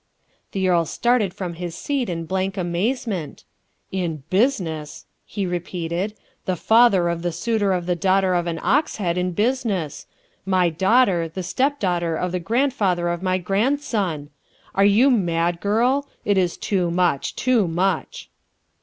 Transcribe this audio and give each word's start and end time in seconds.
The 0.53 0.67
earl 0.67 0.85
started 0.85 1.31
from 1.31 1.53
his 1.53 1.75
seat 1.75 2.09
in 2.09 2.25
blank 2.25 2.57
amazement. 2.57 3.43
"In 3.91 4.23
business!" 4.31 5.05
he 5.27 5.45
repeated, 5.45 6.15
"the 6.45 6.55
father 6.55 7.07
of 7.07 7.21
the 7.21 7.31
suitor 7.31 7.71
of 7.71 7.85
the 7.85 7.95
daughter 7.95 8.33
of 8.33 8.47
an 8.47 8.57
Oxhead 8.63 9.15
in 9.15 9.33
business! 9.33 10.07
My 10.43 10.71
daughter 10.71 11.27
the 11.27 11.43
step 11.43 11.79
daughter 11.79 12.15
of 12.15 12.31
the 12.31 12.39
grandfather 12.39 13.09
of 13.09 13.21
my 13.21 13.37
grandson! 13.37 14.31
Are 14.73 14.85
you 14.85 15.11
mad, 15.11 15.59
girl? 15.61 16.07
It 16.25 16.35
is 16.39 16.57
too 16.57 16.89
much, 16.89 17.35
too 17.35 17.67
much!" 17.67 18.31